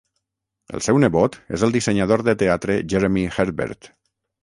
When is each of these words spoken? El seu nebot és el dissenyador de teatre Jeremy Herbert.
El 0.77 0.81
seu 0.85 0.99
nebot 1.03 1.37
és 1.59 1.67
el 1.69 1.77
dissenyador 1.77 2.25
de 2.31 2.37
teatre 2.43 2.81
Jeremy 2.95 3.31
Herbert. 3.39 3.97